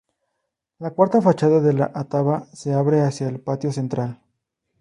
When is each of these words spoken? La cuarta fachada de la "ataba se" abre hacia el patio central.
La 0.79 0.89
cuarta 0.89 1.21
fachada 1.21 1.59
de 1.59 1.73
la 1.73 1.91
"ataba 1.93 2.47
se" 2.53 2.73
abre 2.73 3.01
hacia 3.01 3.27
el 3.29 3.39
patio 3.39 3.71
central. 3.71 4.19